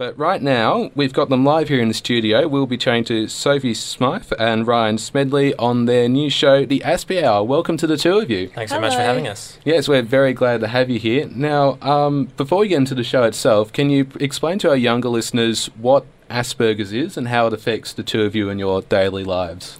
But 0.00 0.18
right 0.18 0.40
now, 0.40 0.90
we've 0.94 1.12
got 1.12 1.28
them 1.28 1.44
live 1.44 1.68
here 1.68 1.82
in 1.82 1.88
the 1.88 1.92
studio. 1.92 2.48
We'll 2.48 2.64
be 2.64 2.78
chatting 2.78 3.04
to 3.04 3.28
Sophie 3.28 3.74
Smythe 3.74 4.32
and 4.38 4.66
Ryan 4.66 4.96
Smedley 4.96 5.54
on 5.56 5.84
their 5.84 6.08
new 6.08 6.30
show, 6.30 6.64
The 6.64 6.80
Aspie 6.86 7.22
Hour. 7.22 7.44
Welcome 7.44 7.76
to 7.76 7.86
the 7.86 7.98
two 7.98 8.18
of 8.18 8.30
you. 8.30 8.48
Thanks 8.48 8.72
so 8.72 8.80
much 8.80 8.94
for 8.94 9.02
having 9.02 9.28
us. 9.28 9.58
Yes, 9.62 9.88
we're 9.88 10.00
very 10.00 10.32
glad 10.32 10.62
to 10.62 10.68
have 10.68 10.88
you 10.88 10.98
here. 10.98 11.28
Now, 11.28 11.76
um, 11.82 12.32
before 12.38 12.60
we 12.60 12.68
get 12.68 12.78
into 12.78 12.94
the 12.94 13.04
show 13.04 13.24
itself, 13.24 13.74
can 13.74 13.90
you 13.90 14.08
explain 14.18 14.58
to 14.60 14.70
our 14.70 14.76
younger 14.76 15.10
listeners 15.10 15.66
what 15.76 16.06
Asperger's 16.30 16.94
is 16.94 17.18
and 17.18 17.28
how 17.28 17.48
it 17.48 17.52
affects 17.52 17.92
the 17.92 18.02
two 18.02 18.22
of 18.22 18.34
you 18.34 18.48
in 18.48 18.58
your 18.58 18.80
daily 18.80 19.22
lives? 19.22 19.78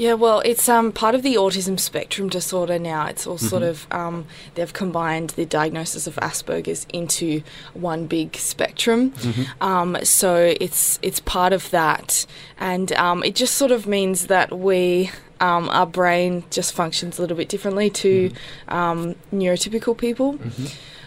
Yeah, 0.00 0.14
well, 0.14 0.40
it's 0.46 0.66
um, 0.66 0.92
part 0.92 1.14
of 1.14 1.22
the 1.22 1.34
autism 1.34 1.78
spectrum 1.78 2.30
disorder 2.30 2.78
now. 2.78 3.04
It's 3.04 3.26
all 3.26 3.36
sort 3.36 3.62
of, 3.62 3.86
um, 3.90 4.24
they've 4.54 4.72
combined 4.72 5.28
the 5.36 5.44
diagnosis 5.44 6.06
of 6.06 6.14
Asperger's 6.16 6.86
into 6.90 7.42
one 7.74 8.06
big 8.06 8.34
spectrum. 8.36 9.12
Um, 9.60 9.98
so 10.02 10.54
it's, 10.58 10.98
it's 11.02 11.20
part 11.20 11.52
of 11.52 11.68
that. 11.72 12.24
And 12.58 12.92
um, 12.92 13.22
it 13.24 13.34
just 13.34 13.56
sort 13.56 13.72
of 13.72 13.86
means 13.86 14.28
that 14.28 14.58
we, 14.58 15.10
um, 15.38 15.68
our 15.68 15.84
brain 15.84 16.44
just 16.50 16.72
functions 16.72 17.18
a 17.18 17.20
little 17.20 17.36
bit 17.36 17.50
differently 17.50 17.90
to 17.90 18.32
um, 18.68 19.16
neurotypical 19.34 19.98
people. 19.98 20.38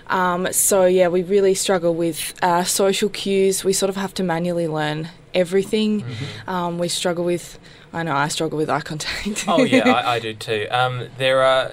Um, 0.06 0.54
so 0.54 0.86
yeah, 0.86 1.08
we 1.08 1.24
really 1.24 1.56
struggle 1.56 1.96
with 1.96 2.36
uh, 2.44 2.64
social 2.64 3.10
cues. 3.10 3.64
We 3.64 3.74
sort 3.74 3.90
of 3.90 3.96
have 3.96 4.14
to 4.14 4.24
manually 4.24 4.68
learn 4.68 5.10
everything. 5.34 6.06
Um, 6.46 6.78
we 6.78 6.90
struggle 6.90 7.26
with, 7.26 7.58
I 7.94 8.02
know 8.02 8.16
I 8.16 8.28
struggle 8.28 8.58
with 8.58 8.72
eye 8.72 8.82
contact. 8.82 9.46
Oh 9.48 9.64
yeah, 9.64 9.88
I, 9.92 10.16
I 10.16 10.20
do 10.20 10.34
too. 10.34 10.68
Um, 10.72 11.10
there 11.20 11.44
are, 11.44 11.72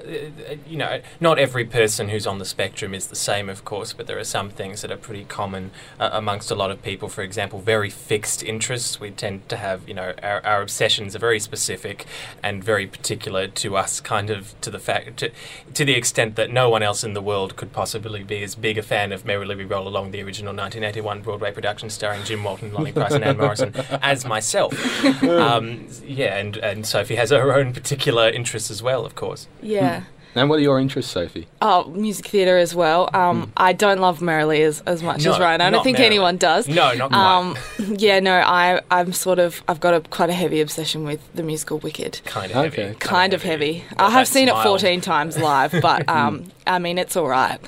you 0.68 0.76
know, 0.76 1.00
not 1.18 1.38
every 1.38 1.64
person 1.64 2.10
who's 2.10 2.26
on 2.26 2.38
the 2.38 2.44
spectrum 2.44 2.92
is 2.92 3.06
the 3.06 3.16
same, 3.16 3.48
of 3.48 3.64
course, 3.64 3.94
but 3.94 4.06
there 4.06 4.18
are 4.18 4.24
some 4.24 4.50
things 4.50 4.82
that 4.82 4.90
are 4.90 4.98
pretty 4.98 5.24
common 5.24 5.70
uh, 5.98 6.10
amongst 6.12 6.50
a 6.50 6.54
lot 6.54 6.70
of 6.70 6.82
people. 6.82 7.08
For 7.08 7.22
example, 7.22 7.60
very 7.60 7.88
fixed 7.88 8.42
interests. 8.42 9.00
We 9.00 9.10
tend 9.12 9.48
to 9.48 9.56
have, 9.56 9.88
you 9.88 9.94
know, 9.94 10.12
our, 10.22 10.44
our 10.44 10.60
obsessions 10.60 11.16
are 11.16 11.18
very 11.18 11.40
specific 11.40 12.04
and 12.42 12.62
very 12.62 12.86
particular 12.86 13.48
to 13.48 13.76
us, 13.76 14.00
kind 14.00 14.28
of 14.28 14.60
to 14.60 14.70
the 14.70 14.78
fact, 14.78 15.16
to, 15.18 15.30
to 15.72 15.84
the 15.86 15.94
extent 15.94 16.36
that 16.36 16.50
no 16.50 16.68
one 16.68 16.82
else 16.82 17.02
in 17.02 17.14
the 17.14 17.22
world 17.22 17.56
could 17.56 17.72
possibly 17.72 18.22
be 18.22 18.42
as 18.42 18.54
big 18.54 18.76
a 18.76 18.82
fan 18.82 19.12
of 19.12 19.24
Merrily 19.24 19.54
We 19.54 19.64
Roll 19.64 19.88
Along, 19.88 20.10
the 20.10 20.22
original 20.22 20.52
1981 20.52 21.22
Broadway 21.22 21.50
production 21.50 21.88
starring 21.88 22.24
Jim 22.24 22.44
Walton, 22.44 22.74
Lonny 22.74 22.92
Price, 22.92 23.12
and 23.12 23.24
Ann 23.24 23.38
Morrison, 23.38 23.74
as 24.02 24.26
myself. 24.26 24.74
Um, 25.30 25.86
yeah, 26.10 26.36
and, 26.36 26.56
and 26.58 26.86
Sophie 26.86 27.16
has 27.16 27.30
her 27.30 27.52
own 27.54 27.72
particular 27.72 28.28
interests 28.28 28.70
as 28.70 28.82
well, 28.82 29.04
of 29.06 29.14
course. 29.14 29.46
yeah. 29.62 30.04
And 30.32 30.48
what 30.48 30.60
are 30.60 30.62
your 30.62 30.78
interests, 30.78 31.10
Sophie? 31.10 31.48
Oh, 31.60 31.90
music 31.90 32.24
theatre 32.28 32.56
as 32.56 32.72
well. 32.72 33.10
Um, 33.12 33.52
I 33.56 33.72
don't 33.72 33.98
love 33.98 34.22
Merrily 34.22 34.62
as, 34.62 34.80
as 34.82 35.02
much 35.02 35.24
No, 35.24 35.32
as 35.32 35.40
Ryan. 35.40 35.60
I 35.60 35.70
don't 35.70 35.82
think 35.82 35.98
Merrily. 35.98 36.14
anyone 36.18 36.36
does. 36.36 36.68
No, 36.68 36.94
not 36.94 37.10
quite. 37.10 37.36
Um, 37.36 37.56
yeah, 37.98 38.20
no, 38.20 38.34
I, 38.38 38.80
I'm 38.92 39.12
sort 39.12 39.40
of, 39.40 39.60
I've 39.66 39.80
got 39.80 39.92
a 39.94 40.00
quite 40.02 40.30
a 40.30 40.32
heavy 40.32 40.60
obsession 40.60 41.02
with 41.02 41.20
the 41.34 41.42
musical 41.42 41.78
Wicked. 41.80 42.20
kind 42.26 42.52
of 42.52 42.58
Okay. 42.66 42.82
heavy. 42.84 42.94
Kind 43.00 43.34
of 43.34 43.42
heavy. 43.42 43.84
Well, 43.98 44.06
I 44.06 44.10
have 44.12 44.28
that 44.28 44.32
seen 44.32 44.48
it 44.48 44.54
14 44.54 45.00
times 45.00 45.36
live, 45.36 45.74
but 45.82 46.08
um, 46.16 46.52
I 46.64 46.78
mean, 46.78 46.98
it's 46.98 47.16
all 47.16 47.26
right. 47.26 47.58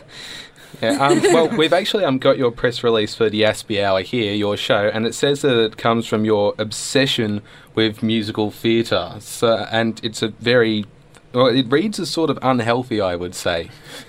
Yeah, 0.81 0.93
um, 0.93 1.21
well, 1.23 1.49
we've 1.49 1.73
actually 1.73 2.05
um, 2.05 2.19
got 2.19 2.39
your 2.39 2.51
press 2.51 2.83
release 2.83 3.15
for 3.15 3.29
the 3.29 3.43
Aspie 3.43 3.83
Hour 3.83 4.03
here, 4.03 4.33
your 4.35 4.57
show, 4.57 4.91
and 4.93 5.07
it 5.07 5.15
says 5.15 5.43
that 5.43 5.57
it 5.57 5.77
comes 5.77 6.07
from 6.07 6.25
your 6.25 6.55
obsession 6.59 7.43
with 7.75 8.03
musical 8.03 8.51
theatre. 8.51 9.15
So, 9.21 9.67
and 9.71 10.01
it's 10.03 10.23
a 10.23 10.29
very, 10.29 10.87
well, 11.33 11.47
it 11.47 11.71
reads 11.71 12.01
as 12.01 12.11
sort 12.11 12.31
of 12.31 12.39
unhealthy, 12.43 13.01
I 13.01 13.17
would 13.17 13.35
say. 13.35 13.71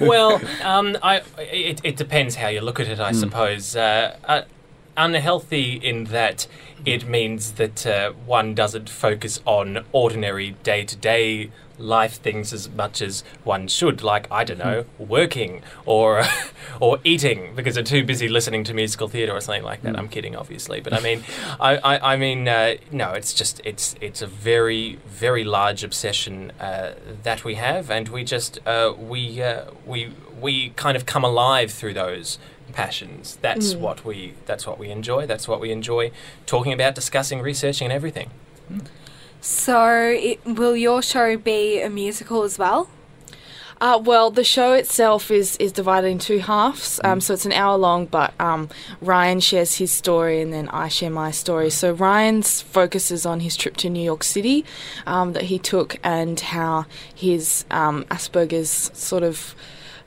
well, 0.00 0.40
um, 0.62 0.96
I, 1.02 1.22
it, 1.38 1.80
it 1.82 1.96
depends 1.96 2.36
how 2.36 2.48
you 2.48 2.60
look 2.60 2.80
at 2.80 2.88
it, 2.88 3.00
I 3.00 3.12
suppose. 3.12 3.74
Uh, 3.76 4.16
uh, 4.24 4.42
unhealthy 4.96 5.74
in 5.74 6.04
that 6.04 6.46
it 6.84 7.08
means 7.08 7.52
that 7.52 7.86
uh, 7.86 8.12
one 8.12 8.54
doesn't 8.54 8.88
focus 8.88 9.40
on 9.44 9.84
ordinary 9.92 10.50
day 10.62 10.84
to 10.84 10.96
day 10.96 11.50
life 11.78 12.14
things 12.14 12.52
as 12.52 12.68
much 12.70 13.02
as 13.02 13.22
one 13.44 13.68
should, 13.68 14.02
like, 14.02 14.26
I 14.30 14.44
don't 14.44 14.58
know, 14.58 14.86
working 14.98 15.62
or, 15.84 16.24
or 16.80 16.98
eating 17.04 17.54
because 17.54 17.74
they're 17.74 17.84
too 17.84 18.04
busy 18.04 18.28
listening 18.28 18.64
to 18.64 18.74
musical 18.74 19.08
theatre 19.08 19.32
or 19.32 19.40
something 19.40 19.62
like 19.62 19.82
that. 19.82 19.96
I'm 19.98 20.08
kidding, 20.08 20.36
obviously. 20.36 20.80
But 20.80 20.94
I 20.94 21.00
mean, 21.00 21.24
I, 21.60 21.76
I, 21.76 22.12
I 22.12 22.16
mean, 22.16 22.48
uh, 22.48 22.76
no, 22.90 23.12
it's 23.12 23.34
just, 23.34 23.60
it's, 23.64 23.94
it's 24.00 24.22
a 24.22 24.26
very, 24.26 24.98
very 25.06 25.44
large 25.44 25.84
obsession 25.84 26.52
uh, 26.60 26.94
that 27.22 27.44
we 27.44 27.56
have, 27.56 27.90
and 27.90 28.08
we 28.08 28.24
just, 28.24 28.58
uh, 28.66 28.94
we, 28.96 29.42
uh, 29.42 29.66
we, 29.84 30.12
we 30.40 30.70
kind 30.70 30.96
of 30.96 31.06
come 31.06 31.24
alive 31.24 31.70
through 31.70 31.94
those 31.94 32.38
passions. 32.72 33.38
That's 33.40 33.74
what 33.74 34.04
we, 34.04 34.34
that's 34.46 34.66
what 34.66 34.78
we 34.78 34.90
enjoy. 34.90 35.26
That's 35.26 35.48
what 35.48 35.60
we 35.60 35.70
enjoy 35.70 36.10
talking 36.46 36.72
about, 36.72 36.94
discussing, 36.94 37.40
researching, 37.40 37.86
and 37.86 37.92
everything. 37.92 38.30
So, 39.40 40.14
it, 40.16 40.44
will 40.44 40.76
your 40.76 41.02
show 41.02 41.36
be 41.36 41.80
a 41.80 41.88
musical 41.88 42.42
as 42.42 42.58
well? 42.58 42.88
Uh, 43.80 44.00
well, 44.02 44.30
the 44.30 44.44
show 44.44 44.72
itself 44.72 45.30
is, 45.30 45.56
is 45.58 45.70
divided 45.70 46.08
in 46.08 46.18
two 46.18 46.38
halves, 46.38 46.98
um, 47.04 47.20
so 47.20 47.34
it's 47.34 47.44
an 47.44 47.52
hour 47.52 47.76
long. 47.76 48.06
But 48.06 48.32
um, 48.40 48.70
Ryan 49.02 49.40
shares 49.40 49.76
his 49.76 49.92
story, 49.92 50.40
and 50.40 50.52
then 50.52 50.68
I 50.70 50.88
share 50.88 51.10
my 51.10 51.30
story. 51.30 51.68
So 51.70 51.92
Ryan's 51.92 52.62
focuses 52.62 53.26
on 53.26 53.40
his 53.40 53.54
trip 53.54 53.76
to 53.78 53.90
New 53.90 54.02
York 54.02 54.24
City 54.24 54.64
um, 55.06 55.34
that 55.34 55.44
he 55.44 55.58
took, 55.58 55.98
and 56.02 56.40
how 56.40 56.86
his 57.14 57.64
um, 57.70 58.04
Asperger's 58.04 58.90
sort 58.94 59.22
of. 59.22 59.54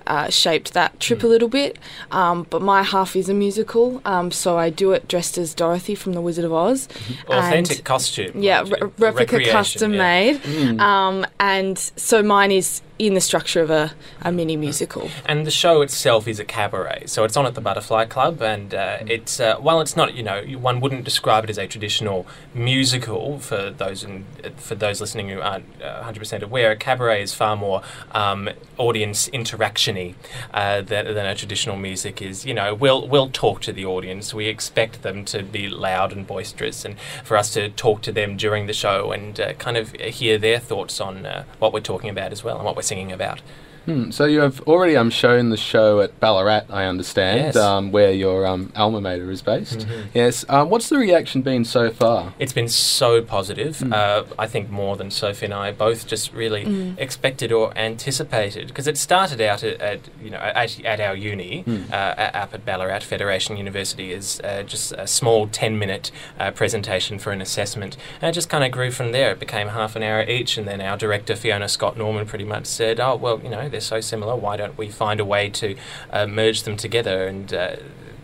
Uh, 0.08 0.28
shaped 0.28 0.74
that 0.74 1.00
trip 1.00 1.22
a 1.22 1.28
little 1.28 1.48
bit, 1.50 1.78
um, 2.10 2.48
but 2.50 2.64
my 2.64 2.82
half 2.82 3.16
is 3.16 3.30
a 3.30 3.34
musical, 3.34 4.02
um, 4.06 4.32
so 4.32 4.58
I 4.58 4.72
do 4.72 4.92
it 4.92 5.08
dressed 5.08 5.38
as 5.38 5.54
Dorothy 5.54 5.94
from 5.94 6.14
The 6.14 6.22
Wizard 6.22 6.46
of 6.46 6.52
Oz. 6.54 6.88
Authentic 7.28 7.78
And- 7.78 7.86
costume. 7.86 8.32
yeah, 8.42 8.62
re- 8.62 8.90
replica 8.98 9.38
Recreation, 9.38 9.52
custom 9.52 9.94
yeah. 9.94 10.00
made. 10.00 10.80
Um, 10.80 11.28
and 11.40 11.78
so 11.96 12.24
mine 12.24 12.52
is 12.52 12.82
in 13.00 13.14
the 13.14 13.22
structure 13.22 13.62
of 13.62 13.70
a, 13.70 13.94
a 14.22 14.32
mini 14.32 14.58
musical. 14.58 15.10
And 15.26 15.48
the 15.48 15.52
show 15.52 15.82
itself 15.82 16.28
is 16.28 16.38
a 16.38 16.44
cabaret, 16.44 17.04
so 17.06 17.24
it's 17.24 17.38
on 17.38 17.46
at 17.46 17.56
the 17.56 17.62
Butterfly 17.62 18.06
Club, 18.06 18.42
and 18.42 18.74
uh, 18.74 18.98
it's 19.08 19.40
uh, 19.40 19.56
while 19.56 19.80
it's 19.80 19.96
not, 19.96 20.14
you 20.14 20.22
know, 20.22 20.44
one 20.60 20.82
wouldn't 20.82 21.06
describe 21.06 21.46
it 21.46 21.50
as 21.50 21.58
a 21.58 21.66
traditional 21.66 22.28
musical 22.54 23.40
for 23.40 23.70
those 23.72 24.04
in, 24.04 24.26
for 24.58 24.76
those 24.76 25.00
listening 25.00 25.30
who 25.30 25.40
aren't 25.40 25.82
uh, 25.82 26.04
100% 26.04 26.42
aware. 26.42 26.72
A 26.72 26.76
cabaret 26.76 27.24
is 27.24 27.34
far 27.34 27.56
more 27.56 27.82
um, 28.12 28.50
audience 28.78 29.30
interactiony 29.30 30.16
uh, 30.54 30.82
than, 30.82 31.06
than 31.06 31.26
a 31.26 31.36
traditional 31.36 31.78
music 31.78 32.22
is. 32.22 32.46
You 32.46 32.54
know, 32.54 32.76
we'll 32.76 33.08
we'll 33.08 33.30
talk 33.30 33.62
to 33.62 33.72
the 33.72 33.86
audience. 33.86 34.34
We 34.34 34.48
expect 34.48 35.04
them 35.04 35.24
to 35.26 35.42
be 35.42 35.70
loud 35.70 36.12
and 36.12 36.28
boisterous, 36.28 36.84
and 36.84 36.98
for 37.24 37.38
us 37.38 37.54
to 37.54 37.70
talk 37.70 38.02
to 38.02 38.12
them 38.12 38.36
during 38.36 38.68
the 38.68 38.74
show 38.74 39.14
and 39.14 39.40
uh, 39.40 39.54
kind 39.54 39.78
of 39.78 39.94
hear 39.94 40.38
their 40.38 40.60
thoughts 40.60 41.00
on 41.00 41.26
uh, 41.26 41.46
what 41.60 41.72
we're 41.72 41.80
talking 41.80 42.10
about 42.10 42.34
as 42.34 42.44
well 42.44 42.58
and 42.58 42.66
what 42.66 42.76
we're 42.76 42.89
singing 42.90 43.12
about. 43.12 43.42
Hmm, 43.90 44.12
so 44.12 44.26
you 44.26 44.40
have 44.42 44.62
already 44.68 44.96
um, 44.96 45.10
shown 45.10 45.50
the 45.50 45.58
show 45.58 46.00
at 46.02 46.20
Ballarat, 46.20 46.66
I 46.70 46.86
understand, 46.86 47.40
Yes. 47.40 47.56
um, 47.56 47.92
where 47.92 48.12
your 48.12 48.46
um, 48.46 48.72
alma 48.76 49.02
mater 49.02 49.32
is 49.32 49.42
based. 49.42 49.88
Yes. 50.14 50.46
Um, 50.48 50.70
what's 50.70 50.90
the 50.90 50.98
reaction 50.98 51.42
been 51.42 51.66
so 51.66 51.90
far? 51.90 52.34
It's 52.38 52.54
been 52.54 52.68
so 52.70 53.22
positive. 53.22 53.78
Mm. 53.78 53.94
Uh, 53.94 54.24
I 54.38 54.46
think 54.48 54.70
more 54.70 54.96
than 54.96 55.10
Sophie 55.10 55.46
and 55.46 55.54
I 55.54 55.72
both 55.72 56.06
just 56.08 56.34
really 56.34 56.94
expected 57.00 57.52
or 57.52 57.76
anticipated 57.78 58.68
because 58.68 58.88
it 58.88 58.98
started 58.98 59.42
out 59.42 59.64
at, 59.64 59.80
at 59.82 60.00
you 60.22 60.30
know 60.30 60.38
at, 60.38 60.84
at 60.86 61.00
our 61.00 61.16
uni 61.16 61.64
Mm. 61.66 61.92
uh, 61.92 61.96
up 61.96 62.54
at 62.54 62.66
Ballarat 62.66 63.00
Federation 63.02 63.58
University 63.58 64.14
as 64.14 64.40
uh, 64.44 64.64
just 64.64 64.92
a 64.94 65.08
small 65.08 65.48
ten 65.48 65.78
minute 65.80 66.12
uh, 66.40 66.52
presentation 66.52 67.18
for 67.20 67.32
an 67.32 67.42
assessment, 67.42 67.98
and 68.22 68.30
it 68.30 68.34
just 68.34 68.50
kind 68.50 68.64
of 68.64 68.72
grew 68.72 68.92
from 68.92 69.12
there. 69.12 69.32
It 69.32 69.40
became 69.40 69.70
half 69.70 69.96
an 69.96 70.04
hour 70.04 70.22
each, 70.24 70.58
and 70.58 70.68
then 70.68 70.80
our 70.80 70.96
director 70.98 71.36
Fiona 71.36 71.68
Scott 71.68 71.98
Norman 71.98 72.26
pretty 72.26 72.46
much 72.46 72.66
said, 72.68 73.00
"Oh 73.00 73.16
well, 73.16 73.40
you 73.44 73.50
know 73.50 73.68
they're 73.80 73.86
so 73.98 74.02
similar. 74.02 74.36
Why 74.36 74.58
don't 74.58 74.78
we 74.78 74.90
find 74.90 75.20
a 75.20 75.26
way 75.26 75.50
to 75.50 75.76
uh, 76.12 76.28
merge 76.28 76.64
them 76.64 76.76
together?" 76.78 77.28
And 77.28 77.54
uh, 77.54 77.76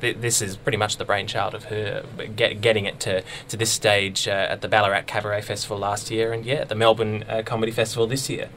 th- 0.02 0.18
this 0.20 0.42
is 0.42 0.58
pretty 0.58 0.78
much 0.78 0.98
the 0.98 1.06
brainchild 1.06 1.56
of 1.56 1.66
her 1.66 2.04
get, 2.36 2.60
getting 2.62 2.86
it 2.86 3.00
to, 3.02 3.24
to 3.48 3.58
this 3.58 3.72
stage 3.72 4.28
uh, 4.28 4.32
at 4.54 4.60
the 4.62 4.68
Ballarat 4.68 5.04
Cabaret 5.08 5.42
Festival 5.42 5.78
last 5.78 6.12
year, 6.12 6.34
and 6.34 6.46
yeah, 6.46 6.56
at 6.56 6.70
the 6.70 6.76
Melbourne 6.76 7.24
uh, 7.30 7.42
Comedy 7.46 7.72
Festival 7.72 8.06
this 8.08 8.30
year. 8.30 8.50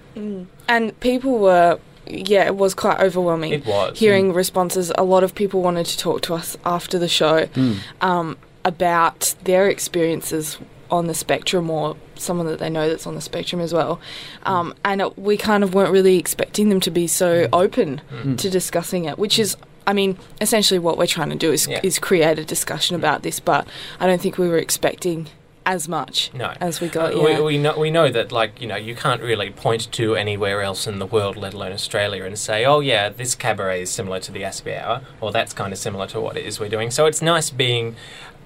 And 0.69 0.99
people 1.01 1.39
were, 1.39 1.79
yeah, 2.07 2.45
it 2.47 2.57
was 2.57 2.75
quite 2.75 2.99
overwhelming. 3.01 3.53
It 3.53 3.65
was. 3.67 3.99
Hearing 3.99 4.33
responses, 4.33 4.91
a 4.99 5.05
lot 5.05 5.23
of 5.23 5.35
people 5.35 5.63
wanted 5.63 5.87
to 5.87 5.97
talk 5.97 6.23
to 6.23 6.35
us 6.35 6.57
after 6.65 6.99
the 6.99 7.09
show 7.09 7.47
Hmm. 7.47 7.75
um, 8.01 8.37
about 8.65 9.35
their 9.45 9.69
experiences 9.69 10.59
on 10.91 11.07
the 11.07 11.15
spectrum 11.15 11.71
or 11.71 11.97
someone 12.17 12.47
that 12.47 12.59
they 12.59 12.71
know 12.71 12.89
that's 12.89 13.07
on 13.07 13.15
the 13.15 13.21
spectrum 13.21 13.61
as 13.61 13.73
well. 13.73 14.01
Um, 14.45 14.75
and 14.85 15.01
it, 15.01 15.19
we 15.19 15.37
kind 15.37 15.63
of 15.63 15.75
weren't 15.75 15.93
really 15.93 16.17
expecting 16.17 16.69
them 16.69 16.81
to 16.81 16.91
be 16.91 17.07
so 17.07 17.47
mm. 17.47 17.49
open 17.53 18.01
mm. 18.11 18.39
to 18.39 18.51
discussing 18.51 19.05
it, 19.05 19.19
which 19.19 19.39
is. 19.39 19.57
I 19.87 19.95
mean, 19.95 20.19
essentially, 20.43 20.79
what 20.79 20.99
we're 20.99 21.07
trying 21.07 21.31
to 21.31 21.37
do 21.37 21.51
is 21.51 21.67
Yeah. 21.67 21.81
is 21.83 21.99
create 21.99 22.39
a 22.39 22.45
discussion 22.45 22.95
mm. 22.95 23.01
about 23.01 23.23
this, 23.23 23.41
but 23.41 23.67
I 23.99 24.07
don't 24.07 24.21
think 24.21 24.37
we 24.37 24.47
were 24.47 24.59
expecting 24.59 25.29
as 25.69 25.87
much 25.87 26.31
No. 26.33 26.53
as 26.61 26.81
we 26.81 26.89
got. 26.89 27.15
Uh, 27.15 27.19
Yeah. 27.19 27.37
we, 27.41 27.43
we 27.43 27.59
know 27.59 27.79
we 27.79 27.91
know 27.91 28.09
that 28.09 28.33
like 28.33 28.53
you 28.61 28.67
know 28.67 28.77
you 28.89 28.95
can't 28.95 29.21
really 29.21 29.51
point 29.51 29.93
to 29.93 30.17
anywhere 30.17 30.63
else 30.63 30.87
in 30.87 30.99
the 30.99 31.07
world, 31.07 31.37
let 31.37 31.53
alone 31.55 31.73
Australia, 31.73 32.25
and 32.25 32.39
say, 32.39 32.65
oh 32.65 32.81
yeah, 32.81 33.11
this 33.11 33.35
cabaret 33.35 33.83
is 33.83 33.91
similar 33.91 34.19
to 34.21 34.33
the 34.33 34.43
Aspie 34.43 34.77
Hour, 34.83 35.03
or 35.21 35.31
that's 35.31 35.53
kind 35.53 35.73
of 35.75 35.79
similar 35.79 36.07
to 36.09 36.21
what 36.21 36.37
it 36.39 36.47
is 36.47 36.59
we're 36.59 36.71
doing. 36.71 36.91
So 36.91 37.05
it's 37.07 37.21
nice 37.21 37.51
being 37.51 37.97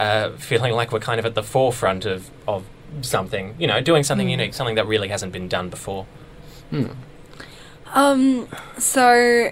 uh, 0.00 0.30
feeling 0.32 0.72
like 0.72 0.90
we're 0.92 0.98
kind 1.10 1.20
of 1.20 1.24
at 1.24 1.34
the 1.36 1.44
forefront 1.44 2.04
of 2.04 2.28
of 2.48 2.64
something, 3.02 3.54
you 3.58 3.66
know, 3.68 3.80
doing 3.80 4.02
something 4.02 4.26
Mm. 4.26 4.36
unique, 4.38 4.54
something 4.54 4.74
that 4.74 4.86
really 4.86 5.08
hasn't 5.08 5.32
been 5.32 5.48
done 5.48 5.68
before. 5.70 6.06
Um, 7.94 8.48
so, 8.78 9.50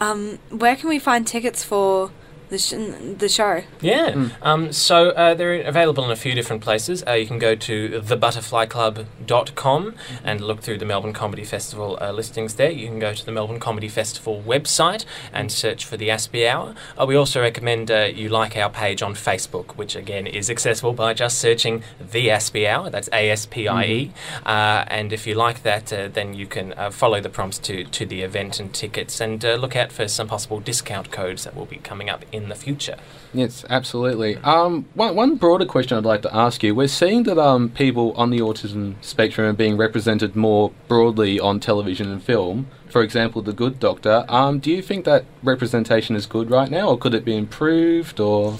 um, 0.00 0.38
where 0.50 0.76
can 0.76 0.88
we 0.88 0.98
find 0.98 1.26
tickets 1.26 1.62
for 1.64 2.10
the 2.54 2.58
sh- 2.58 3.18
the 3.18 3.28
show? 3.28 3.62
Yeah. 3.80 4.10
Mm. 4.10 4.32
Um, 4.42 4.72
so 4.72 5.10
uh, 5.10 5.34
they're 5.34 5.60
available 5.62 6.04
in 6.04 6.10
a 6.10 6.16
few 6.16 6.34
different 6.34 6.62
places. 6.62 7.02
Uh, 7.06 7.12
you 7.12 7.26
can 7.26 7.38
go 7.38 7.54
to 7.54 8.00
thebutterflyclub.com 8.00 9.94
and 10.22 10.40
look 10.40 10.60
through 10.60 10.78
the 10.78 10.84
Melbourne 10.84 11.12
Comedy 11.12 11.44
Festival 11.44 11.98
uh, 12.00 12.12
listings 12.12 12.54
there. 12.54 12.70
You 12.70 12.86
can 12.86 12.98
go 12.98 13.12
to 13.12 13.24
the 13.24 13.32
Melbourne 13.32 13.60
Comedy 13.60 13.88
Festival 13.88 14.42
website 14.46 15.04
and 15.32 15.50
search 15.50 15.84
for 15.84 15.96
the 15.96 16.08
Aspie 16.08 16.48
Hour. 16.48 16.74
Uh, 16.98 17.06
we 17.06 17.16
also 17.16 17.40
recommend 17.40 17.90
uh, 17.90 18.08
you 18.14 18.28
like 18.28 18.56
our 18.56 18.70
page 18.70 19.02
on 19.02 19.14
Facebook, 19.14 19.76
which 19.76 19.96
again 19.96 20.26
is 20.26 20.48
accessible 20.48 20.92
by 20.92 21.12
just 21.14 21.38
searching 21.38 21.82
the 21.98 22.28
Aspie 22.28 22.68
Hour. 22.68 22.90
That's 22.90 23.08
A 23.12 23.30
S 23.30 23.46
P 23.46 23.66
I 23.68 23.84
E. 23.84 24.12
Uh, 24.46 24.84
and 24.88 25.12
if 25.12 25.26
you 25.26 25.34
like 25.34 25.62
that, 25.64 25.92
uh, 25.92 26.08
then 26.08 26.34
you 26.34 26.46
can 26.46 26.72
uh, 26.74 26.90
follow 26.90 27.20
the 27.20 27.28
prompts 27.28 27.58
to, 27.58 27.84
to 27.84 28.06
the 28.06 28.22
event 28.22 28.60
and 28.60 28.72
tickets 28.72 29.20
and 29.20 29.44
uh, 29.44 29.54
look 29.54 29.74
out 29.74 29.90
for 29.90 30.06
some 30.06 30.28
possible 30.28 30.60
discount 30.60 31.10
codes 31.10 31.44
that 31.44 31.56
will 31.56 31.66
be 31.66 31.76
coming 31.76 32.08
up 32.08 32.24
in 32.44 32.50
the 32.50 32.54
future. 32.54 32.96
Yes, 33.32 33.64
absolutely. 33.68 34.36
Um, 34.38 34.86
one, 34.94 35.16
one 35.16 35.34
broader 35.34 35.66
question 35.66 35.98
I'd 35.98 36.04
like 36.04 36.22
to 36.22 36.34
ask 36.34 36.62
you: 36.62 36.74
We're 36.74 36.86
seeing 36.86 37.24
that 37.24 37.38
um, 37.38 37.70
people 37.70 38.12
on 38.12 38.30
the 38.30 38.38
autism 38.38 38.94
spectrum 39.00 39.48
are 39.48 39.52
being 39.52 39.76
represented 39.76 40.36
more 40.36 40.70
broadly 40.86 41.40
on 41.40 41.58
television 41.58 42.10
and 42.12 42.22
film. 42.22 42.68
For 42.88 43.02
example, 43.02 43.42
The 43.42 43.52
Good 43.52 43.80
Doctor. 43.80 44.24
Um, 44.28 44.60
do 44.60 44.70
you 44.70 44.80
think 44.80 45.04
that 45.04 45.24
representation 45.42 46.14
is 46.14 46.26
good 46.26 46.48
right 46.50 46.70
now, 46.70 46.90
or 46.90 46.98
could 46.98 47.14
it 47.14 47.24
be 47.24 47.36
improved? 47.36 48.20
Or 48.20 48.58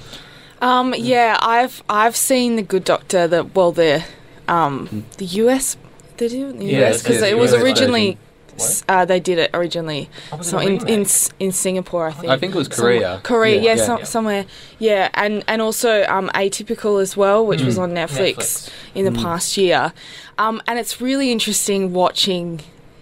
Um, 0.61 0.93
yeah, 0.97 1.39
I've 1.41 1.85
I've 1.89 2.17
seen 2.17 2.57
the 2.57 2.63
Good 2.63 2.85
Doctor. 2.85 3.29
The 3.29 3.45
well, 3.45 3.71
the 3.71 4.05
um, 4.49 5.05
the 5.19 5.27
US. 5.27 5.77
They 6.17 6.29
do 6.29 6.51
in 6.51 6.59
the 6.59 6.67
US 6.77 7.03
because 7.03 7.21
yes, 7.21 7.31
it 7.31 7.39
was 7.39 7.53
US 7.53 7.63
originally. 7.63 8.19
Uh, 8.89 9.05
they 9.05 9.21
did 9.21 9.39
it 9.39 9.51
originally. 9.55 10.09
Oh, 10.33 10.37
was 10.39 10.47
it 10.49 10.51
So 10.51 10.59
in, 10.59 10.89
in? 10.89 11.01
S- 11.03 11.31
in 11.41 11.53
Singapore, 11.53 12.09
I 12.09 12.13
think. 12.13 12.33
I 12.33 12.39
think 12.39 12.55
it 12.55 12.59
was 12.59 12.69
Korea. 12.69 13.21
Korea, 13.23 13.57
Yeah. 13.57 13.63
yeah, 13.63 13.75
Yeah. 13.77 13.87
some- 13.87 13.99
Yeah. 13.99 14.05
somewhere, 14.05 14.45
yeah, 14.79 15.09
and 15.15 15.45
and 15.49 15.61
also 15.63 16.05
um, 16.05 16.31
Atypical 16.35 17.01
as 17.03 17.17
well, 17.17 17.45
which 17.47 17.63
was 17.63 17.77
Mm. 17.79 17.83
on 17.83 17.91
Netflix, 17.95 18.69
in 18.95 19.05
the 19.05 19.11
Mm. 19.11 19.23
past 19.23 19.57
year, 19.57 19.93
um, 20.39 20.63
and 20.67 20.79
it's 20.79 21.01
really 21.01 21.31
interesting 21.33 21.93
watching 21.93 22.61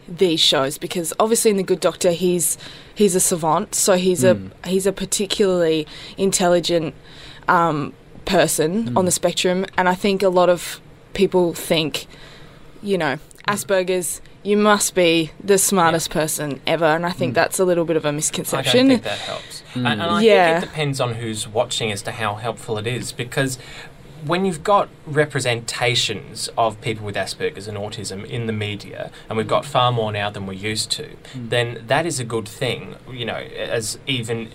these 0.09 0.41
shows 0.41 0.79
because 0.79 1.13
obviously 1.21 1.51
in 1.51 1.57
the 1.57 1.63
Good 1.63 1.81
Doctor 1.81 2.11
he's 2.11 2.59
he's 2.95 3.15
a 3.15 3.21
savant, 3.21 3.75
so 3.75 3.95
he's 3.97 4.23
Mm. 4.25 4.51
a 4.65 4.69
he's 4.69 4.87
a 4.87 4.93
particularly 4.93 5.87
intelligent 6.17 6.95
um, 7.49 7.93
person 8.25 8.91
Mm. 8.91 8.97
on 8.99 9.05
the 9.05 9.11
spectrum, 9.11 9.67
and 9.77 9.89
I 9.89 9.95
think 9.95 10.23
a 10.23 10.29
lot 10.29 10.49
of 10.49 10.81
people 11.15 11.53
think, 11.55 12.07
you 12.83 12.97
know, 12.97 13.19
Asperger's. 13.49 14.21
You 14.45 14.57
must 14.57 14.95
be 14.97 15.31
the 15.43 15.57
smartest 15.57 16.11
person 16.11 16.61
ever, 16.67 16.85
and 16.85 17.07
I 17.07 17.11
think 17.11 17.33
Mm. 17.33 17.35
that's 17.35 17.59
a 17.61 17.65
little 17.65 17.85
bit 17.85 17.97
of 17.97 18.05
a 18.05 18.09
I 18.09 18.13
don't 18.13 18.89
think 18.89 19.03
that 19.05 19.19
helps. 19.19 19.63
Mm. 19.75 19.77
And, 19.77 19.87
and 19.87 20.03
I 20.03 20.21
Yeah. 20.23 20.53
think 20.55 20.65
it 20.65 20.67
depends 20.69 21.01
on 21.01 21.15
who's 21.15 21.47
watching 21.47 21.93
as 21.93 22.03
to 22.03 22.13
how 22.13 22.35
helpful 22.35 22.77
it 22.79 22.87
is 22.87 23.13
because 23.13 23.59
when 24.25 24.45
you've 24.45 24.63
got 24.65 24.89
representations 25.07 26.49
of 26.57 26.81
people 26.81 27.05
with 27.05 27.17
Asperger's 27.17 27.67
and 27.69 27.77
autism 27.77 28.25
in 28.25 28.47
the 28.47 28.53
media, 28.53 29.11
and 29.29 29.37
we've 29.37 29.49
got 29.49 29.65
far 29.65 29.91
more 29.93 30.13
now 30.13 30.31
than 30.31 30.47
we 30.47 30.57
used 30.57 30.91
to, 30.93 31.11
then 31.35 31.83
that 31.87 32.07
is 32.07 32.21
a 32.21 32.25
good 32.25 32.49
thing, 32.49 32.95
you 33.11 33.25
know, 33.25 33.35
as 33.59 33.99
even 34.07 34.51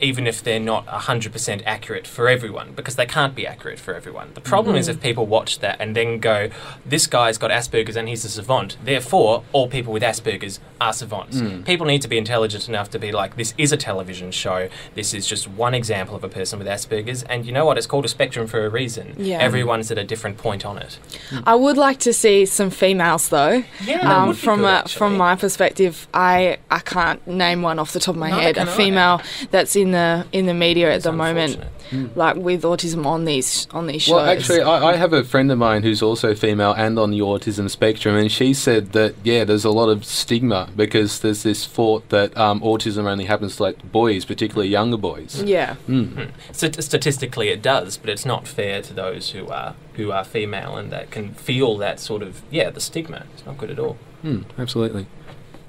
even 0.00 0.26
if 0.26 0.42
they're 0.42 0.60
not 0.60 0.86
100% 0.86 1.62
accurate 1.64 2.06
for 2.06 2.28
everyone, 2.28 2.72
because 2.72 2.96
they 2.96 3.06
can't 3.06 3.34
be 3.34 3.46
accurate 3.46 3.78
for 3.78 3.94
everyone. 3.94 4.30
The 4.34 4.40
problem 4.40 4.76
is 4.76 4.88
if 4.88 5.00
people 5.00 5.26
watch 5.26 5.60
that 5.60 5.80
and 5.80 5.96
then 5.96 6.18
go, 6.18 6.50
this 6.84 7.06
guy's 7.06 7.38
got 7.38 7.50
Asperger's 7.50 7.96
and 7.96 8.08
he's 8.08 8.24
a 8.24 8.28
savant, 8.28 8.76
therefore, 8.84 9.44
all 9.52 9.68
people 9.68 9.92
with 9.92 10.02
Asperger's 10.02 10.60
are 10.80 10.92
savants. 10.92 11.38
Mm. 11.38 11.64
People 11.64 11.86
need 11.86 12.02
to 12.02 12.08
be 12.08 12.18
intelligent 12.18 12.68
enough 12.68 12.90
to 12.90 12.98
be 12.98 13.12
like, 13.12 13.36
this 13.36 13.54
is 13.56 13.72
a 13.72 13.76
television 13.76 14.30
show, 14.30 14.68
this 14.94 15.14
is 15.14 15.26
just 15.26 15.48
one 15.48 15.74
example 15.74 16.14
of 16.14 16.24
a 16.24 16.28
person 16.28 16.58
with 16.58 16.68
Asperger's, 16.68 17.22
and 17.24 17.46
you 17.46 17.52
know 17.52 17.64
what? 17.64 17.78
It's 17.78 17.86
called 17.86 18.04
a 18.04 18.08
spectrum 18.08 18.46
for 18.46 18.64
a 18.64 18.68
reason. 18.68 19.14
Yeah. 19.16 19.38
Everyone's 19.38 19.90
at 19.90 19.98
a 19.98 20.04
different 20.04 20.38
point 20.38 20.66
on 20.66 20.78
it. 20.78 20.98
I 21.44 21.54
would 21.54 21.76
like 21.76 21.98
to 22.00 22.12
see 22.12 22.44
some 22.46 22.70
females 22.70 23.28
though. 23.28 23.64
Yeah, 23.84 24.00
um, 24.12 24.34
from 24.34 24.64
uh, 24.64 24.82
from 24.82 25.16
my 25.16 25.36
perspective, 25.36 26.06
I 26.12 26.58
I 26.70 26.80
can't 26.80 27.26
name 27.26 27.62
one 27.62 27.78
off 27.78 27.92
the 27.92 28.00
top 28.00 28.14
of 28.14 28.18
my 28.18 28.30
Neither 28.30 28.42
head. 28.42 28.58
A 28.58 28.62
I. 28.62 28.76
female 28.76 29.20
that's 29.50 29.76
in 29.76 29.85
the 29.92 30.26
in 30.32 30.46
the 30.46 30.54
media 30.54 30.90
at 30.90 30.96
It's 30.96 31.04
the 31.04 31.12
moment, 31.12 31.56
unfortunate. 31.56 32.16
like 32.16 32.36
with 32.36 32.62
autism 32.62 33.04
on 33.06 33.24
these 33.24 33.66
on 33.72 33.86
these 33.86 34.02
shows. 34.02 34.14
Well, 34.14 34.24
actually, 34.26 34.62
I, 34.62 34.90
I 34.92 34.96
have 34.96 35.12
a 35.12 35.22
friend 35.24 35.50
of 35.52 35.58
mine 35.58 35.82
who's 35.82 36.02
also 36.02 36.34
female 36.34 36.72
and 36.72 36.98
on 36.98 37.10
the 37.10 37.20
autism 37.20 37.68
spectrum, 37.70 38.16
and 38.16 38.30
she 38.30 38.54
said 38.54 38.92
that 38.92 39.14
yeah, 39.24 39.44
there's 39.44 39.64
a 39.64 39.70
lot 39.70 39.88
of 39.88 40.04
stigma 40.04 40.68
because 40.76 41.20
there's 41.20 41.42
this 41.42 41.66
thought 41.66 42.08
that 42.10 42.36
um, 42.36 42.60
autism 42.60 43.04
only 43.04 43.24
happens 43.26 43.56
to 43.56 43.62
like 43.64 43.92
boys, 43.92 44.24
particularly 44.24 44.68
younger 44.68 44.96
boys. 44.96 45.42
yeah, 45.42 45.76
Mm. 45.88 46.30
Stat- 46.52 46.82
statistically, 46.82 47.48
it 47.48 47.62
does, 47.62 47.96
but 47.96 48.10
it's 48.10 48.26
not 48.26 48.46
fair 48.48 48.82
to 48.82 48.92
those 48.94 49.30
who 49.30 49.48
are 49.48 49.74
who 49.94 50.12
are 50.12 50.24
female 50.24 50.76
and 50.76 50.90
that 50.92 51.10
can 51.10 51.32
feel 51.34 51.76
that 51.78 51.98
sort 52.00 52.22
of 52.22 52.42
yeah 52.50 52.68
the 52.70 52.80
stigma. 52.80 53.24
It's 53.34 53.46
not 53.46 53.56
good 53.58 53.70
at 53.70 53.78
all. 53.78 53.96
Mm, 54.24 54.44
absolutely. 54.58 55.06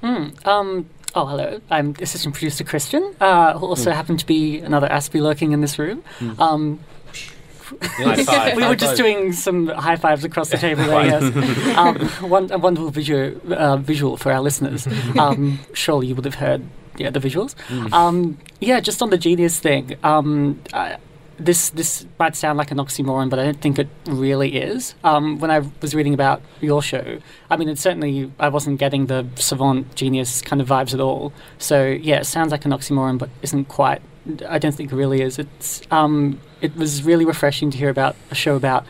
Hmm. 0.02 0.28
Um, 0.44 0.88
oh, 1.18 1.26
hello. 1.26 1.60
I'm 1.70 1.94
assistant 2.00 2.34
producer 2.34 2.64
Christian, 2.64 3.14
uh, 3.20 3.58
who 3.58 3.66
also 3.66 3.90
happened 3.90 4.20
to 4.20 4.26
be 4.26 4.60
another 4.60 4.88
Aspie 4.88 5.20
lurking 5.20 5.52
in 5.52 5.60
this 5.60 5.78
room. 5.78 6.02
Mm. 6.18 6.38
Um, 6.38 6.80
High 7.82 8.24
five. 8.24 8.56
we 8.56 8.62
High 8.62 8.68
were 8.70 8.76
just 8.76 8.96
doing 8.96 9.32
some 9.32 9.66
high 9.68 9.96
fives 9.96 10.24
across 10.24 10.48
the 10.48 10.56
table 10.56 10.84
there, 10.84 11.04
yes. 11.04 11.76
um, 11.76 11.98
one, 12.30 12.50
a 12.50 12.56
wonderful 12.56 12.90
visual, 12.90 13.34
uh, 13.52 13.76
visual 13.76 14.16
for 14.16 14.32
our 14.32 14.40
listeners. 14.40 14.86
Um, 15.18 15.58
surely 15.74 16.06
you 16.06 16.14
would 16.14 16.24
have 16.24 16.36
heard 16.36 16.62
yeah, 16.96 17.10
the 17.10 17.18
visuals. 17.18 17.54
Mm. 17.66 17.92
Um, 17.92 18.38
yeah, 18.60 18.78
just 18.80 19.02
on 19.02 19.10
the 19.10 19.18
genius 19.18 19.58
thing. 19.58 19.96
Um, 20.04 20.60
I, 20.72 20.96
this 21.38 21.70
this 21.70 22.06
might 22.18 22.36
sound 22.36 22.58
like 22.58 22.70
an 22.70 22.78
oxymoron, 22.78 23.30
but 23.30 23.38
I 23.38 23.44
don't 23.44 23.60
think 23.60 23.78
it 23.78 23.88
really 24.06 24.56
is. 24.56 24.94
Um, 25.04 25.38
when 25.38 25.50
I 25.50 25.60
was 25.80 25.94
reading 25.94 26.14
about 26.14 26.42
your 26.60 26.82
show, 26.82 27.18
I 27.50 27.56
mean, 27.56 27.68
it 27.68 27.78
certainly 27.78 28.30
I 28.38 28.48
wasn't 28.48 28.78
getting 28.78 29.06
the 29.06 29.26
savant 29.36 29.94
genius 29.94 30.42
kind 30.42 30.60
of 30.60 30.68
vibes 30.68 30.94
at 30.94 31.00
all. 31.00 31.32
So 31.58 31.86
yeah, 31.86 32.20
it 32.20 32.24
sounds 32.24 32.50
like 32.50 32.64
an 32.64 32.72
oxymoron, 32.72 33.18
but 33.18 33.30
isn't 33.42 33.66
quite. 33.66 34.02
I 34.46 34.58
don't 34.58 34.74
think 34.74 34.92
it 34.92 34.96
really 34.96 35.22
is. 35.22 35.38
It's 35.38 35.80
um, 35.90 36.40
it 36.60 36.76
was 36.76 37.02
really 37.02 37.24
refreshing 37.24 37.70
to 37.70 37.78
hear 37.78 37.88
about 37.88 38.16
a 38.30 38.34
show 38.34 38.56
about 38.56 38.84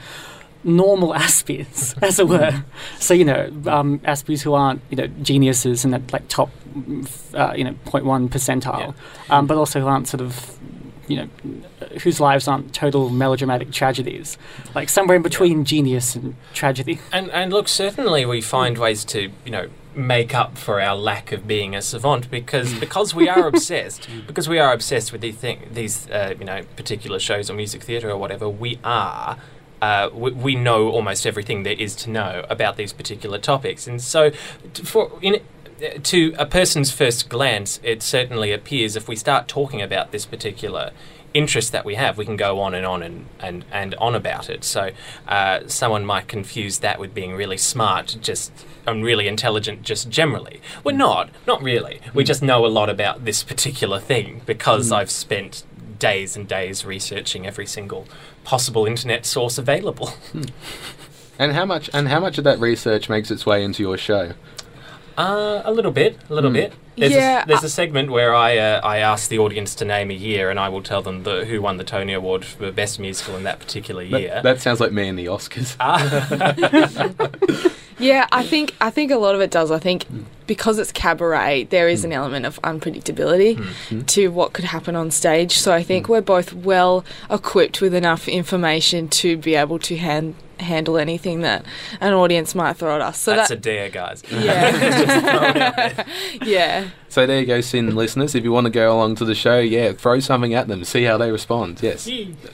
normal 0.64 1.12
Aspies, 1.14 1.94
as 2.02 2.18
it 2.18 2.28
were. 2.28 2.64
So 2.99 3.14
you 3.14 3.25
know, 3.25 3.50
um, 3.66 4.00
Aspies 4.00 4.42
who 4.42 4.54
aren't 4.54 4.80
you 4.90 4.96
know 4.96 5.06
geniuses 5.23 5.84
in 5.84 5.90
that 5.90 6.12
like 6.12 6.26
top, 6.28 6.50
uh, 7.34 7.52
you 7.56 7.64
know, 7.64 7.75
0.1 7.84 8.28
percentile, 8.30 8.94
um, 9.28 9.46
but 9.46 9.56
also 9.56 9.80
who 9.80 9.87
aren't 9.87 10.08
sort 10.08 10.23
of 10.23 10.58
you 11.08 11.16
know, 11.16 11.28
whose 12.02 12.20
lives 12.20 12.46
aren't 12.46 12.72
total 12.74 13.08
melodramatic 13.08 13.72
tragedies, 13.72 14.38
like 14.74 14.88
somewhere 14.88 15.16
in 15.16 15.22
between 15.22 15.64
genius 15.64 16.14
and 16.14 16.36
tragedy. 16.54 17.00
And 17.12 17.30
and 17.30 17.52
look, 17.52 17.68
certainly 17.68 18.24
we 18.26 18.40
find 18.40 18.78
ways 18.78 19.04
to 19.06 19.30
you 19.44 19.50
know 19.50 19.68
make 19.94 20.32
up 20.34 20.56
for 20.56 20.80
our 20.80 20.96
lack 20.96 21.32
of 21.32 21.46
being 21.46 21.74
a 21.74 21.82
savant 21.82 22.30
because 22.30 22.72
because 22.80 23.14
we 23.14 23.28
are 23.28 23.46
obsessed 23.48 24.08
because 24.26 24.48
we 24.48 24.58
are 24.58 24.72
obsessed 24.72 25.12
with 25.12 25.20
these 25.20 25.36
thing 25.36 25.68
these 25.72 26.08
uh, 26.10 26.34
you 26.38 26.44
know 26.44 26.62
particular 26.76 27.18
shows 27.18 27.50
or 27.50 27.54
music 27.54 27.82
theatre 27.82 28.10
or 28.10 28.16
whatever 28.16 28.48
we 28.48 28.78
are. 28.84 29.38
Uh, 29.80 30.10
we, 30.12 30.32
we 30.32 30.54
know 30.56 30.88
almost 30.88 31.24
everything 31.24 31.62
there 31.62 31.74
is 31.74 31.94
to 31.94 32.10
know 32.10 32.44
about 32.50 32.76
these 32.76 32.92
particular 32.92 33.38
topics, 33.38 33.86
and 33.86 34.02
so 34.02 34.30
t- 34.74 34.82
for 34.82 35.12
in 35.22 35.40
to 36.02 36.35
a 36.38 36.47
person's 36.47 36.90
first 36.90 37.28
glance, 37.28 37.80
it 37.82 38.02
certainly 38.02 38.52
appears 38.52 38.97
if 38.97 39.08
we 39.08 39.16
start 39.16 39.49
talking 39.49 39.82
about 39.82 40.12
this 40.12 40.26
particular 40.26 40.92
interest 41.35 41.73
that 41.73 41.85
we 41.85 41.94
have, 41.94 42.16
we 42.16 42.25
can 42.25 42.37
go 42.37 42.58
on 42.61 42.75
and 42.75 42.87
on 42.87 43.02
and, 43.02 43.26
and, 43.38 43.64
and 43.70 43.94
on 43.97 44.14
about 44.14 44.49
it. 44.49 44.64
So 44.64 44.90
uh, 45.26 45.61
someone 45.66 46.04
might 46.04 46.26
confuse 46.26 46.78
that 46.78 46.99
with 46.99 47.14
being 47.14 47.35
really 47.35 47.58
smart, 47.58 48.16
just 48.20 48.52
and 48.87 49.04
really 49.04 49.28
intelligent, 49.28 49.82
just 49.82 50.08
generally. 50.08 50.61
We're 50.82 50.92
hmm. 50.92 50.99
not, 50.99 51.30
not 51.47 51.62
really. 51.62 52.00
We 52.14 52.23
hmm. 52.23 52.26
just 52.26 52.42
know 52.42 52.64
a 52.64 52.68
lot 52.68 52.88
about 52.88 53.25
this 53.25 53.42
particular 53.42 54.00
thing 54.00 54.42
because 54.47 54.88
hmm. 54.88 54.94
I've 54.94 55.11
spent 55.11 55.64
days 55.99 56.37
and 56.37 56.49
days 56.49 56.85
researching 56.85 57.47
every 57.47 57.66
single 57.66 58.06
possible 58.44 58.87
internet 58.87 59.26
source 59.26 59.58
available. 59.58 60.12
And 61.40 61.52
how 61.52 61.64
much 61.64 61.88
and 61.92 62.08
how 62.08 62.18
much 62.18 62.38
of 62.38 62.44
that 62.44 62.58
research 62.58 63.08
makes 63.08 63.30
its 63.30 63.47
way 63.47 63.62
into 63.62 63.80
your 63.80 63.97
show? 63.97 64.32
Uh, 65.18 65.62
a 65.64 65.72
little 65.72 65.90
bit, 65.90 66.16
a 66.30 66.34
little 66.34 66.50
Hmm. 66.50 66.54
bit. 66.56 66.72
There's, 66.96 67.12
Yeah, 67.12 67.42
a, 67.42 67.46
there's 67.46 67.62
I- 67.62 67.66
a 67.66 67.68
segment 67.68 68.10
where 68.10 68.34
I 68.34 68.56
uh, 68.56 68.80
I 68.82 68.98
ask 68.98 69.28
the 69.28 69.38
audience 69.38 69.75
to 69.76 69.84
name 69.84 70.10
a 70.10 70.14
year, 70.14 70.48
and 70.50 70.58
I 70.58 70.68
will 70.68 70.82
tell 70.82 71.02
them 71.02 71.22
the, 71.25 71.44
who 71.44 71.60
won 71.62 71.76
the 71.76 71.84
Tony 71.84 72.12
Award 72.12 72.44
for 72.44 72.70
best 72.72 72.98
musical 73.00 73.37
in 73.37 73.42
that 73.44 73.58
particular 73.60 74.02
year. 74.02 74.28
That, 74.28 74.42
that 74.44 74.60
sounds 74.60 74.80
like 74.80 74.92
me 74.92 75.08
and 75.08 75.18
the 75.18 75.26
Oscars. 75.26 75.76
Ah. 75.80 76.00
Yeah, 78.00 78.28
I 78.30 78.44
think 78.44 78.76
I 78.80 78.90
think 78.90 79.10
a 79.10 79.16
lot 79.16 79.34
of 79.34 79.40
it 79.40 79.50
does. 79.50 79.72
I 79.72 79.80
think 79.80 80.04
Hmm. 80.04 80.20
because 80.46 80.78
it's 80.78 80.92
cabaret, 80.92 81.64
there 81.64 81.88
is 81.88 82.04
an 82.04 82.12
element 82.12 82.46
of 82.46 82.62
unpredictability 82.62 83.56
Hmm. 83.58 84.02
to 84.02 84.28
what 84.28 84.52
could 84.52 84.66
happen 84.66 84.94
on 84.94 85.10
stage. 85.10 85.58
So 85.58 85.72
I 85.72 85.82
think 85.82 86.08
we're 86.08 86.20
both 86.20 86.52
well 86.52 87.04
equipped 87.28 87.80
with 87.80 87.94
enough 87.94 88.28
information 88.28 89.08
to 89.08 89.37
be 89.37 89.56
able 89.56 89.80
to 89.80 89.96
hand, 89.96 90.37
handle 90.60 90.98
anything 90.98 91.40
that 91.42 91.64
an 92.00 92.12
audience 92.12 92.54
might 92.54 92.74
throw 92.74 92.94
at 92.96 93.00
us. 93.00 93.18
So 93.18 93.34
That's 93.34 93.48
that 93.48 93.58
a 93.58 93.60
dare, 93.60 93.88
guys. 93.90 94.22
yeah, 94.30 96.04
yeah. 96.44 96.88
So 97.10 97.26
there 97.26 97.40
you 97.40 97.46
go, 97.46 97.60
SYN 97.62 97.94
listeners. 97.96 98.34
If 98.34 98.44
you 98.44 98.52
want 98.52 98.66
to 98.66 98.70
go 98.70 98.94
along 98.94 99.14
to 99.16 99.24
the 99.24 99.34
show, 99.34 99.58
yeah, 99.58 99.92
throw 99.92 100.20
something 100.20 100.52
at 100.52 100.68
them, 100.68 100.84
see 100.84 101.04
how 101.04 101.16
they 101.16 101.30
respond. 101.32 101.80
Yes, 101.82 102.08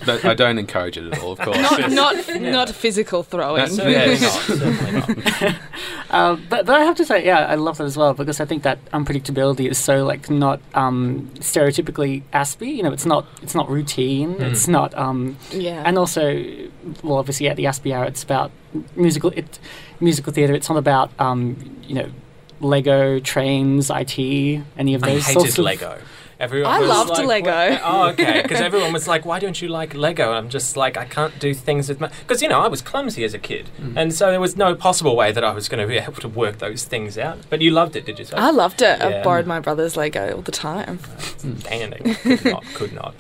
but 0.06 0.25
I 0.25 0.34
don't 0.34 0.58
encourage 0.58 0.96
it 0.96 1.12
at 1.12 1.20
all, 1.23 1.32
of 1.32 1.40
course. 1.40 1.58
Not 1.58 1.78
Yes. 1.80 1.92
not 1.92 2.40
not 2.40 2.70
physical 2.70 3.23
throwing. 3.25 3.56
That's- 3.56 3.76
Certainly 3.76 3.92
Yes. 3.94 4.23
not. 4.23 4.58
Certainly 4.58 4.92
not. 5.40 5.56
Um, 6.11 6.44
but, 6.49 6.64
but 6.64 6.76
I 6.80 6.84
have 6.84 6.94
to 6.99 7.04
say, 7.04 7.25
yeah, 7.26 7.38
I 7.46 7.56
love 7.56 7.78
that 7.78 7.84
as 7.84 7.96
well 7.96 8.14
because 8.14 8.38
I 8.38 8.44
think 8.44 8.62
that 8.62 8.78
unpredictability 8.92 9.68
is 9.68 9.78
so 9.78 10.04
like 10.04 10.30
not 10.30 10.61
um, 10.75 11.28
stereotypically 11.40 12.23
Aspie. 12.32 12.76
You 12.76 12.84
know, 12.84 12.92
it's 12.92 13.06
not 13.06 13.26
it's 13.42 13.54
not 13.56 13.68
routine. 13.68 14.37
Mm. 14.37 14.52
It's 14.52 14.68
not 14.68 14.96
um, 14.96 15.37
yeah. 15.50 15.82
and 15.84 15.99
also, 15.99 16.44
well, 17.02 17.16
obviously 17.18 17.49
at 17.49 17.56
the 17.56 17.64
Aspie 17.64 17.92
Hour, 17.92 18.04
it's 18.04 18.23
about 18.23 18.52
musical 18.94 19.30
it, 19.30 19.58
musical 19.99 20.32
theatre. 20.32 20.54
It's 20.54 20.68
not 20.68 20.78
about 20.78 21.11
um, 21.18 21.56
you 21.82 21.96
know 21.96 22.08
Lego 22.61 23.18
trains, 23.20 23.90
IT, 23.90 24.18
any 24.78 24.94
of 24.94 25.02
I 25.04 25.11
those 25.14 25.26
hated 25.26 25.40
sorts 25.40 25.58
of 25.58 25.64
Lego. 25.64 25.99
Everyone 26.40 26.73
I 26.73 26.80
was 26.80 26.88
loved 26.88 27.11
like, 27.11 27.26
Lego. 27.44 27.50
"What-" 27.70 27.80
Oh, 27.84 28.06
okay. 28.08 28.42
Because 28.42 28.61
everyone 28.61 28.92
was 28.92 29.06
like, 29.06 29.25
"Why 29.25 29.38
don't 29.38 29.62
you 29.62 29.68
like 29.68 29.94
Lego?" 29.94 30.30
And 30.30 30.37
I'm 30.38 30.49
just 30.49 30.76
like, 30.76 30.96
I 30.96 31.04
can't 31.04 31.38
do 31.38 31.54
things 31.54 31.88
with 31.88 32.00
my. 32.00 32.08
Because 32.08 32.42
you 32.42 32.49
know, 32.49 32.61
I 32.61 32.66
was 32.66 32.82
clumsy 32.82 33.23
as 33.25 33.34
a 33.34 33.38
kid, 33.38 33.70
Mm. 33.80 33.92
and 33.96 34.12
so 34.12 34.30
there 34.32 34.40
was 34.40 34.56
no 34.56 34.75
possible 34.75 35.14
way 35.14 35.30
that 35.30 35.44
I 35.44 35.52
was 35.52 35.68
going 35.68 35.80
to 35.80 35.87
be 35.87 35.96
able 35.96 36.14
to 36.14 36.28
work 36.28 36.58
those 36.58 36.84
things 36.84 37.16
out. 37.16 37.38
But 37.50 37.61
you 37.61 37.70
loved 37.70 37.94
it, 37.94 38.04
did 38.04 38.18
you? 38.18 38.25
Say? 38.25 38.37
I 38.37 38.50
loved 38.50 38.82
it. 38.82 38.99
Yeah. 38.99 39.20
I 39.20 39.23
borrowed 39.23 39.46
my 39.46 39.61
brother's 39.61 39.96
Lego 39.96 40.34
all 40.34 40.42
the 40.42 40.52
time. 40.52 40.99
Standing. 41.38 42.14
Could 42.16 42.44
not. 42.44 42.64
Could 42.75 42.92
not. 42.92 43.14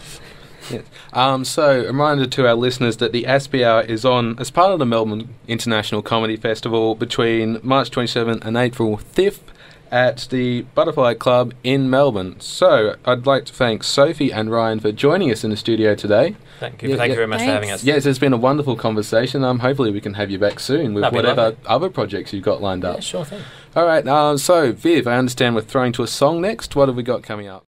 Um, 1.12 1.44
so, 1.44 1.80
a 1.82 1.86
reminder 1.86 2.26
to 2.26 2.46
our 2.46 2.54
listeners 2.54 2.96
that 2.98 3.12
the 3.12 3.24
Aspie 3.24 3.64
Hour 3.64 3.82
is 3.82 4.04
on 4.04 4.38
as 4.38 4.50
part 4.50 4.72
of 4.72 4.78
the 4.78 4.86
Melbourne 4.86 5.34
International 5.46 6.02
Comedy 6.02 6.36
Festival 6.36 6.94
between 6.94 7.60
March 7.62 7.90
27th 7.90 8.44
and 8.44 8.56
April 8.56 8.96
5th 8.96 9.40
at 9.90 10.26
the 10.30 10.62
Butterfly 10.74 11.14
Club 11.14 11.54
in 11.62 11.88
Melbourne. 11.88 12.40
So, 12.40 12.96
I'd 13.04 13.26
like 13.26 13.44
to 13.44 13.52
thank 13.52 13.84
Sophie 13.84 14.32
and 14.32 14.50
Ryan 14.50 14.80
for 14.80 14.90
joining 14.90 15.30
us 15.30 15.44
in 15.44 15.50
the 15.50 15.56
studio 15.56 15.94
today. 15.94 16.34
Thank 16.58 16.82
you. 16.82 16.88
Yeah, 16.88 16.96
thank 16.96 17.08
yeah. 17.08 17.12
you 17.12 17.16
very 17.16 17.26
much 17.28 17.40
for 17.40 17.46
having 17.46 17.70
us. 17.70 17.84
Yes, 17.84 18.06
it's 18.06 18.18
been 18.18 18.32
a 18.32 18.38
wonderful 18.38 18.74
conversation. 18.74 19.44
Um, 19.44 19.60
hopefully, 19.60 19.92
we 19.92 20.00
can 20.00 20.14
have 20.14 20.30
you 20.30 20.38
back 20.38 20.58
soon 20.58 20.94
with 20.94 21.02
That'd 21.02 21.16
whatever 21.16 21.56
other 21.66 21.90
projects 21.90 22.32
you've 22.32 22.44
got 22.44 22.60
lined 22.60 22.82
Yeah, 22.82 22.90
up. 22.90 23.02
sure 23.02 23.24
thing. 23.24 23.42
All 23.76 23.84
right, 23.86 24.06
um, 24.08 24.38
so 24.38 24.72
Viv, 24.72 25.06
I 25.06 25.16
understand 25.16 25.54
we're 25.54 25.60
throwing 25.62 25.92
to 25.92 26.02
a 26.02 26.06
song 26.08 26.40
next. 26.40 26.74
What 26.74 26.88
have 26.88 26.96
we 26.96 27.02
got 27.04 27.22
coming 27.22 27.46
up? 27.46 27.62